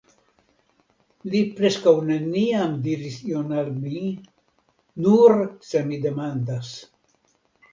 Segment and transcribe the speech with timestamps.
[1.33, 4.01] Li preskaŭ neniam diras ion al mi.,
[5.07, 5.37] nur
[5.69, 6.73] se mi demandas.